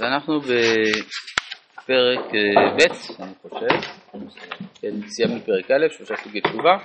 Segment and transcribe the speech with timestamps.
[0.00, 2.80] אז אנחנו בפרק אה, ב',
[3.22, 3.66] אני חושב,
[4.80, 6.76] כן, סיימנו פרק א', שלושה סוגי תשובה.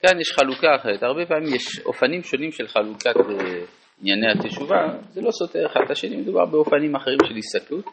[0.00, 3.64] כאן יש חלוקה אחרת, הרבה פעמים יש אופנים שונים של חלוקת אה,
[4.00, 4.76] ענייני התשובה,
[5.08, 7.84] זה לא סותר אחד את השני, מדובר באופנים אחרים של הסתכלות.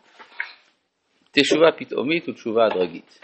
[1.31, 3.19] תשובה פתאומית ותשובה הדרגית.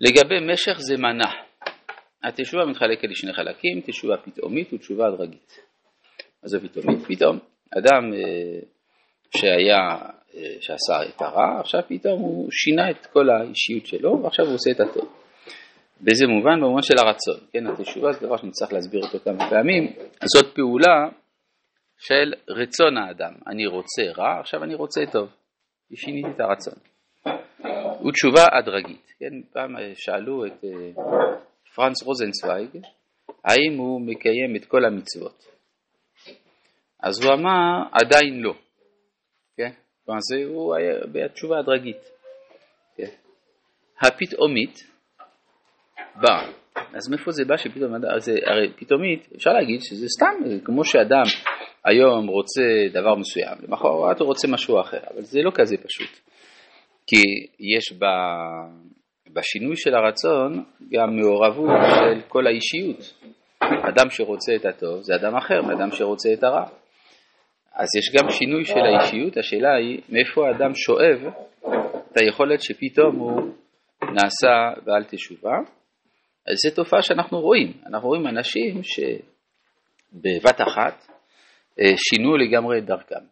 [0.00, 1.32] לגבי משך זה מנה.
[2.22, 5.52] התשובה מתחלקת לשני חלקים, תשובה פתאומית ותשובה הדרגית.
[6.42, 7.06] מה זה פתאומית?
[7.08, 7.38] פתאום
[7.78, 8.60] אדם אה,
[9.36, 9.78] שהיה,
[10.34, 14.70] אה, שעשה את הרע, עכשיו פתאום הוא שינה את כל האישיות שלו ועכשיו הוא עושה
[14.70, 15.08] את הטוב.
[16.00, 16.60] באיזה מובן?
[16.60, 17.48] במובן של הרצון.
[17.52, 19.92] כן, התשובה זה דבר שנצטרך להסביר אותו כמה פעמים.
[20.24, 21.08] זאת פעולה
[21.98, 23.34] של רצון האדם.
[23.46, 25.28] אני רוצה רע, עכשיו אני רוצה טוב.
[25.94, 26.74] שיניתי את הרצון.
[28.08, 29.12] ותשובה הדרגית.
[29.18, 30.70] כן, פעם שאלו את אה,
[31.74, 32.84] פרנס רוזנצוויג,
[33.44, 35.44] האם הוא מקיים את כל המצוות.
[37.02, 38.54] אז הוא אמר, עדיין לא.
[40.12, 42.10] כלומר, זה הוא היה בתשובה הדרגית.
[42.96, 43.08] כן?
[44.00, 44.78] הפתאומית
[46.16, 46.52] באה.
[46.94, 51.22] אז מאיפה זה בא שפתאום, זה, הרי פתאומית, אפשר להגיד שזה סתם, כמו שאדם
[51.84, 56.20] היום רוצה דבר מסוים, למחרת הוא רוצה משהו אחר, אבל זה לא כזה פשוט.
[57.06, 57.22] כי
[57.60, 58.04] יש ב,
[59.32, 63.14] בשינוי של הרצון גם מעורבות של כל האישיות.
[63.62, 66.81] אדם שרוצה את הטוב זה אדם אחר מאדם שרוצה את הרע.
[67.74, 71.32] אז יש גם שינוי של האישיות, השאלה היא מאיפה האדם שואב
[72.12, 73.54] את היכולת שפתאום הוא
[74.02, 75.56] נעשה בעל תשובה.
[76.46, 81.06] אז זו תופעה שאנחנו רואים, אנחנו רואים אנשים שבבת אחת
[81.80, 83.24] אה, שינו לגמרי את דרכם.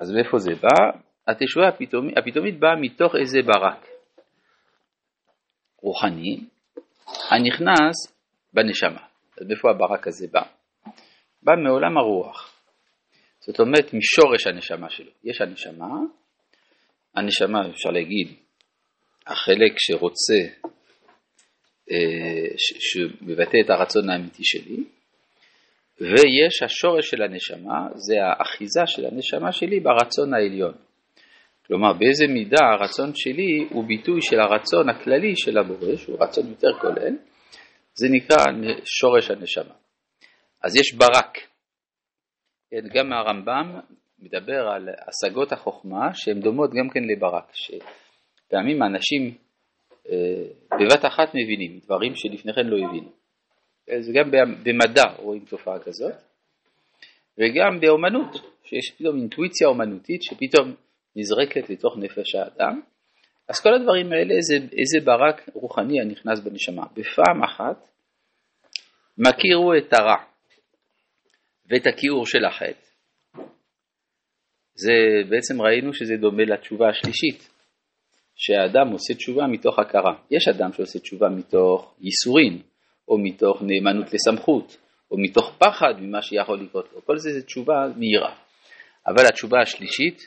[0.00, 0.98] אז מאיפה זה בא?
[1.28, 3.86] התשובה הפתאומית, הפתאומית באה מתוך איזה ברק
[5.82, 6.40] רוחני
[7.30, 8.18] הנכנס
[8.54, 9.00] בנשמה.
[9.40, 10.42] אז מאיפה הברק הזה בא?
[11.42, 12.51] בא מעולם הרוח.
[13.46, 15.10] זאת אומרת משורש הנשמה שלו.
[15.24, 15.94] יש הנשמה,
[17.16, 18.28] הנשמה אפשר להגיד,
[19.26, 20.68] החלק שרוצה,
[21.90, 24.84] אה, שמבטא את הרצון האמיתי שלי,
[26.00, 30.74] ויש השורש של הנשמה, זה האחיזה של הנשמה שלי ברצון העליון.
[31.66, 36.78] כלומר, באיזה מידה הרצון שלי הוא ביטוי של הרצון הכללי של הבורא, שהוא רצון יותר
[36.80, 37.16] כולל,
[37.94, 38.36] זה נקרא
[38.84, 39.74] שורש הנשמה.
[40.62, 41.38] אז יש ברק,
[42.94, 43.80] גם הרמב"ם
[44.18, 49.34] מדבר על השגות החוכמה שהן דומות גם כן לברק, שפעמים האנשים
[50.10, 53.12] אה, בבת אחת מבינים דברים שלפני כן לא הבינו.
[54.00, 54.30] זה גם
[54.64, 56.14] במדע רואים תופעה כזאת,
[57.38, 60.74] וגם באומנות, שיש פתאום אינטואיציה אומנותית שפתאום
[61.16, 62.80] נזרקת לתוך נפש האדם.
[63.48, 66.86] אז כל הדברים האלה זה איזה ברק רוחני הנכנס בנשמה.
[66.94, 67.88] בפעם אחת
[69.18, 70.16] מכירו את הרע,
[71.66, 72.92] ואת הכיעור של החטא.
[74.74, 74.92] זה
[75.30, 77.50] בעצם ראינו שזה דומה לתשובה השלישית,
[78.34, 80.14] שהאדם עושה תשובה מתוך הכרה.
[80.30, 82.62] יש אדם שעושה תשובה מתוך ייסורין,
[83.08, 84.76] או מתוך נאמנות לסמכות,
[85.10, 87.04] או מתוך פחד ממה שיכול לקרות לו.
[87.04, 88.34] כל זה זה תשובה מהירה.
[89.06, 90.18] אבל התשובה השלישית,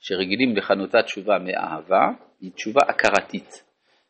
[0.00, 2.04] שרגילים לכנותה תשובה מאהבה,
[2.40, 3.64] היא תשובה הכרתית,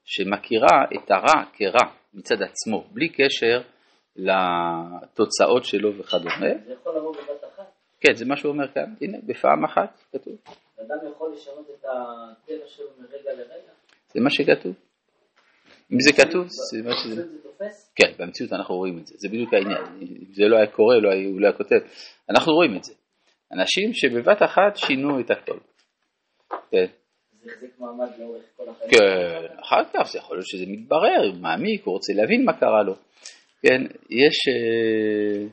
[0.05, 3.61] שמכירה את הרע כרע מצד עצמו, בלי קשר
[4.17, 6.47] לתוצאות שלו וכדומה.
[6.67, 7.73] זה יכול לבוא בבת אחת.
[8.01, 10.37] כן, זה מה שהוא אומר כאן, הנה, בפעם אחת כתוב.
[10.81, 13.73] אדם יכול לשנות את הטבע שלו מרגע לרגע?
[14.15, 14.75] זה מה שכתוב.
[15.93, 17.23] אם זה כתוב, זה מה שזה...
[17.95, 19.85] כן, במציאות אנחנו רואים את זה, זה בדיוק העניין.
[20.03, 21.79] אם זה לא היה קורה, לא היה, הוא לא היה כותב.
[22.31, 22.95] אנחנו רואים את זה.
[23.53, 25.59] אנשים שבבת אחת שינו את הכל.
[26.71, 26.87] כן.
[27.43, 28.91] זה החזיק מעמד לאורך כל החיים?
[28.91, 32.95] כן, אחר כך זה יכול להיות שזה מתברר, מעמיק, הוא רוצה להבין מה קרה לו.
[33.63, 35.47] כן, יש אה,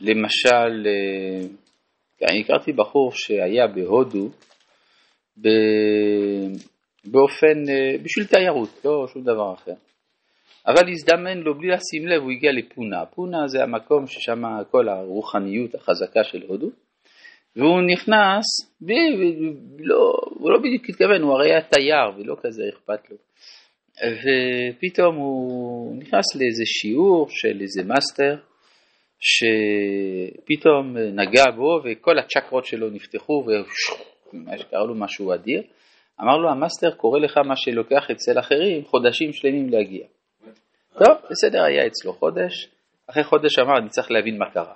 [0.00, 1.46] למשל, אה,
[2.30, 4.30] אני הכרתי בחור שהיה בהודו
[7.04, 9.72] באופן, אה, בשביל תיירות, לא שום דבר אחר.
[10.66, 13.06] אבל הזדמן לו בלי לשים לב, הוא הגיע לפונה.
[13.06, 16.70] פונה זה המקום ששם כל הרוחניות החזקה של הודו,
[17.56, 18.44] והוא נכנס,
[18.82, 23.16] ולא, הוא לא בדיוק התכוון, הוא הרי היה תייר ולא כזה אכפת לו.
[24.02, 28.36] ופתאום הוא נכנס לאיזה שיעור של איזה מאסטר,
[29.20, 35.62] שפתאום נגע בו וכל הצ'קרות שלו נפתחו וקרה לו משהו אדיר.
[36.20, 40.06] אמר לו המאסטר קורא לך מה שלוקח אצל אחרים חודשים שלמים להגיע.
[40.98, 42.68] טוב, בסדר, היה אצלו חודש,
[43.06, 44.74] אחרי חודש אמר אני צריך להבין מה קרה.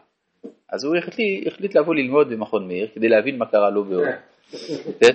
[0.72, 4.08] אז הוא החליט, החליט לבוא ללמוד במכון מאיר כדי להבין מה קרה לו בהודו.
[5.00, 5.14] כן?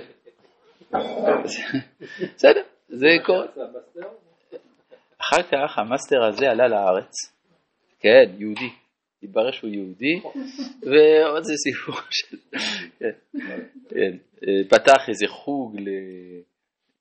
[2.35, 2.61] בסדר,
[2.93, 3.45] זה קורה.
[5.21, 7.11] אחר כך המאסטר הזה עלה לארץ,
[7.99, 8.69] כן, יהודי,
[9.23, 10.19] התברר שהוא יהודי,
[10.89, 12.37] ועוד זה סיפור של...
[12.99, 13.11] כן,
[13.89, 15.75] כן, אה, פתח איזה חוג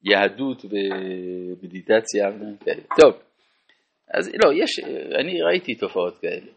[0.04, 2.30] ליהדות ומדיטציה.
[2.64, 3.14] כן, טוב,
[4.14, 4.80] אז לא, יש,
[5.20, 6.50] אני ראיתי תופעות כאלה.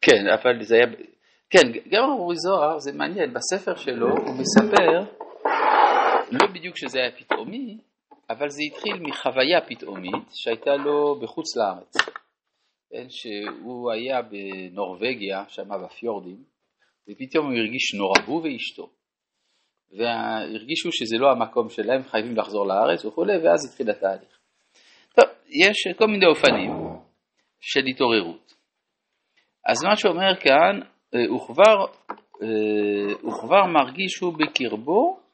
[0.00, 0.86] כן, אבל זה היה...
[1.50, 5.25] כן, גם הרב אורי זוהר, זה מעניין, בספר שלו הוא מספר,
[6.32, 7.78] לא בדיוק שזה היה פתאומי,
[8.30, 11.96] אבל זה התחיל מחוויה פתאומית שהייתה לו בחוץ לארץ.
[12.90, 16.44] כן, שהוא היה בנורבגיה, שם בפיורדים,
[17.08, 18.90] ופתאום הוא הרגיש נורא, הוא ואשתו.
[19.92, 24.38] והרגישו שזה לא המקום שלהם, חייבים לחזור לארץ וכולי, ואז התחיל התהליך.
[25.14, 26.70] טוב, יש כל מיני אופנים
[27.60, 28.54] של התעוררות.
[29.66, 30.80] אז מה שאומר כאן,
[31.14, 31.84] אה, הוא כבר,
[32.42, 35.25] אה, הוא כבר מרגיש שהוא בקרבו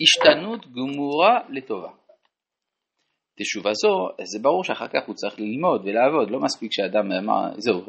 [0.00, 1.90] השתנות גמורה לטובה.
[3.38, 7.80] תשובה זו, זה ברור שאחר כך הוא צריך ללמוד ולעבוד, לא מספיק שאדם אמר, זהו.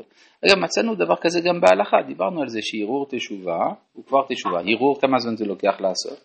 [0.45, 3.59] אגב, מצאנו דבר כזה גם בהלכה, דיברנו על זה שערעור תשובה
[3.93, 4.59] הוא כבר תשובה.
[4.59, 6.19] ערעור, כמה זמן זה לוקח לעשות?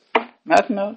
[0.47, 0.95] מעט מאוד.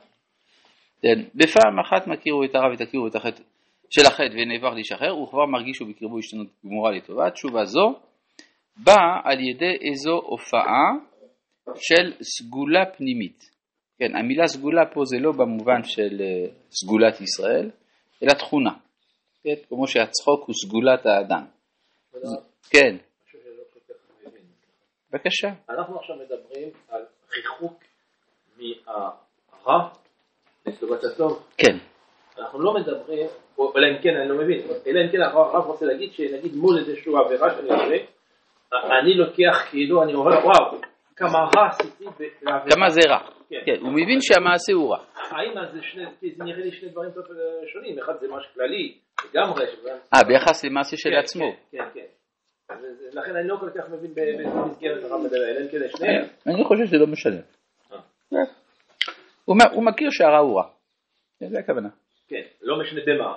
[1.01, 3.44] כן, בפעם אחת מכירו את הרב ותכירו את החטא
[3.89, 7.31] של החטא ונעבר להישחרר, הוא כבר מרגיש שהוא בקרבו השתנות גמורה לטובה.
[7.31, 7.95] תשובה זו
[8.78, 10.86] באה על ידי איזו הופעה
[11.75, 13.51] של סגולה פנימית.
[14.01, 17.69] כן, המילה סגולה פה זה לא במובן של אה, סגולת ישראל,
[18.24, 18.69] אלא תכונה.
[19.44, 21.44] כן, כמו שהצחוק הוא סגולת האדם.
[22.69, 22.95] כן.
[25.12, 25.48] בבקשה.
[25.69, 27.01] אנחנו עכשיו מדברים על
[27.36, 27.83] ריחוק
[28.57, 29.89] מהרע
[30.65, 31.44] לטובת הטוב.
[31.57, 31.77] כן.
[32.38, 33.27] אנחנו לא מדברים,
[33.59, 37.13] אלא אם כן, אני לא מבין, אלא אם כן הרב רוצה להגיד שנגיד מול איזושהי
[37.25, 38.06] עבירה שאני עושה,
[39.01, 40.81] אני לוקח כאילו, אני אומר, וואו,
[41.15, 42.06] כמה רע עשיתי.
[42.69, 43.40] כמה זה רע.
[43.51, 43.62] כן.
[43.65, 45.03] כן, הוא מבין שהמעשה הוא רע.
[45.15, 47.12] האם זה נראה לי שני דברים
[47.74, 48.98] שונים, אחד זה משהו כללי,
[49.30, 49.65] לגמרי.
[50.13, 51.51] אה, ביחס למעשה של כן, עצמו.
[51.71, 52.06] כן, כן.
[53.13, 56.25] לכן אני לא כל כך מבין במסגרת הרב מדבר, אלא אם כן שניהם.
[56.48, 57.42] אני חושב שזה לא משנה.
[58.33, 58.39] אה.
[59.45, 60.63] הוא מכיר שהרע הוא רע.
[61.39, 61.89] זה הכוונה.
[62.27, 63.33] כן, לא משנה במה.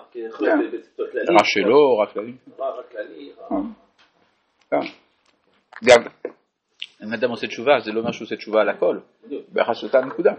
[1.31, 2.33] רע שלו, רע כללי.
[2.59, 3.33] רע כללי.
[4.73, 4.79] אה.
[5.85, 6.03] גם,
[7.05, 8.99] אם אדם עושה תשובה, זה לא אומר שהוא עושה תשובה על הכל,
[9.49, 10.33] ביחס לאותה נקודה.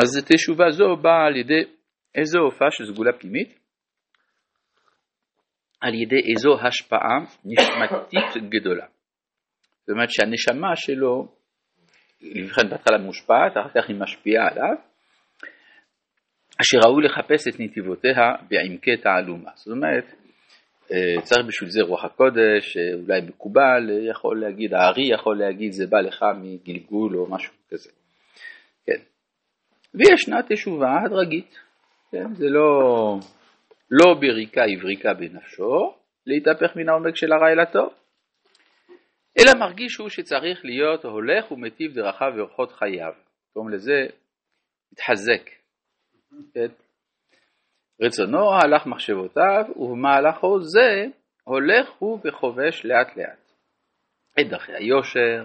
[0.00, 1.62] אז תשובה זו באה על ידי
[2.14, 3.58] איזו הופעה של סגולה פנימית?
[5.80, 8.86] על ידי איזו השפעה נשמתית גדולה.
[9.80, 11.28] זאת אומרת שהנשמה שלו,
[12.20, 14.76] לפני בהתחלה מושפעת, אחר כך היא משפיעה עליו,
[16.60, 19.50] אשר ראוי לחפש את נתיבותיה בעמקי תעלומה.
[19.54, 20.25] זאת אומרת,
[21.22, 25.86] צריך בשביל זה רוח הקודש, אה, אולי מקובל, אה, יכול להגיד, הארי יכול להגיד זה
[25.86, 27.90] בא לך מגלגול או משהו כזה.
[28.86, 29.00] כן.
[29.94, 31.58] וישנה תשובה הדרגית,
[32.10, 32.34] כן?
[32.34, 33.18] זה לא,
[33.90, 35.94] לא בריקה עבריקה בנפשו,
[36.26, 37.92] להתהפך מן העומק של הרע אל הטוב,
[39.38, 43.12] אלא מרגיש הוא שצריך להיות הולך ומטיב דרכיו ואורחות חייו.
[43.52, 44.06] קוראים לזה
[44.92, 45.50] מתחזק.
[46.54, 46.85] כן?
[48.00, 51.04] רצונו הלך מחשבותיו, ובמהלכו זה
[51.44, 53.52] הולך הוא וחובש לאט לאט.
[54.40, 55.44] את דרכי היושר,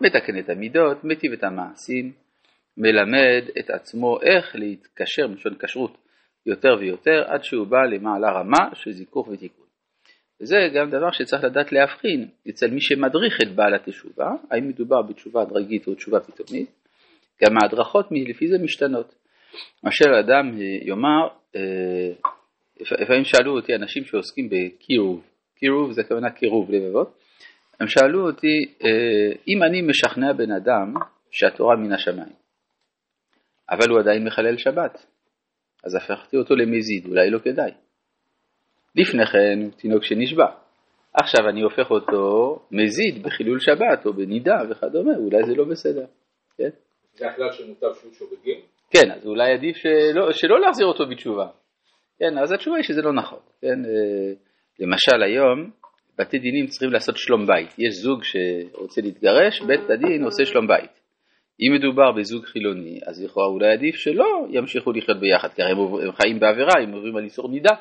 [0.00, 2.12] מתקן את המידות, מטיב את המעשים,
[2.76, 5.98] מלמד את עצמו איך להתקשר, מלשון כשרות,
[6.46, 9.66] יותר ויותר, עד שהוא בא למעלה רמה של זיכוך ותיקון.
[10.40, 15.42] וזה גם דבר שצריך לדעת להבחין אצל מי שמדריך את בעל התשובה, האם מדובר בתשובה
[15.42, 16.70] הדרגית או תשובה פתאומית,
[17.44, 19.14] גם ההדרכות לפי זה משתנות.
[19.84, 22.12] מאשר אדם יאמר, אה,
[22.80, 25.24] לפעמים שאלו אותי אנשים שעוסקים בקירוב,
[25.56, 27.18] קירוב זה הכוונה קירוב לבבות,
[27.80, 30.94] הם שאלו אותי, אה, אם אני משכנע בן אדם
[31.30, 32.32] שהתורה מן השמיים,
[33.70, 35.06] אבל הוא עדיין מחלל שבת,
[35.84, 37.70] אז הפכתי אותו למזיד, אולי לא כדאי.
[38.96, 40.46] לפני כן הוא תינוק שנשבע,
[41.14, 46.06] עכשיו אני הופך אותו מזיד בחילול שבת או בנידה וכדומה, אולי זה לא בסדר,
[46.56, 46.68] כן?
[47.14, 48.60] זה הכלל של מוטב שהוא שוגגים?
[48.90, 51.46] כן, אז אולי עדיף שלא, שלא להחזיר אותו בתשובה.
[52.18, 53.38] כן, אז התשובה היא שזה לא נכון.
[53.60, 54.32] כן, אה,
[54.80, 55.70] למשל היום,
[56.18, 57.78] בתי דינים צריכים לעשות שלום בית.
[57.78, 61.00] יש זוג שרוצה להתגרש, בית הדין עושה שלום בית.
[61.60, 66.12] אם מדובר בזוג חילוני, אז לכאורה אולי עדיף שלא ימשיכו לחיות ביחד, כי הם, הם
[66.12, 67.74] חיים בעבירה, הם עוברים על איסור נידה.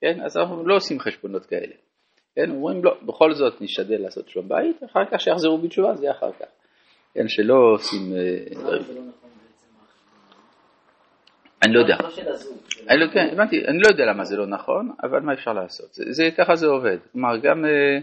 [0.00, 1.74] כן, אז אנחנו לא עושים חשבונות כאלה.
[2.36, 6.32] כן, אומרים לא, בכל זאת נשתדל לעשות שלום בית, אחר כך שיחזרו בתשובה, זה אחר
[6.32, 6.46] כך.
[7.14, 8.12] כן, שלא עושים...
[8.16, 9.25] אה,
[11.62, 11.96] אני לא יודע.
[12.88, 15.94] אני לא, כן, הבנתי, אני לא יודע למה זה לא נכון, אבל מה אפשר לעשות?
[15.94, 16.98] זה, זה, ככה זה עובד.
[17.12, 17.98] כלומר, גם אה,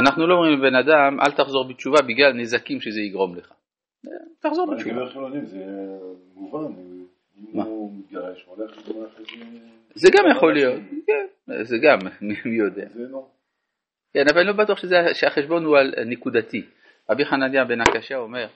[0.00, 3.52] אנחנו לא אומרים לבן אדם, אל תחזור בתשובה בגלל נזקים שזה יגרום לך.
[4.06, 5.06] אה, תחזור בתשובה.
[5.44, 5.64] זה
[6.34, 6.72] מובן,
[7.54, 9.44] אם הוא מתגרש, הוא הולך לגמרי אחרי זה...
[9.94, 11.26] זה גם יכול להיות, כן,
[11.62, 11.98] זה גם,
[12.44, 12.86] מי יודע.
[12.94, 13.26] לא.
[14.14, 16.62] כן, אבל אני לא בטוח שזה, שהחשבון הוא על נקודתי.
[17.10, 18.46] רבי חנניה בן הקשה אומר,